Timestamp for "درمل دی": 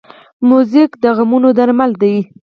1.57-2.15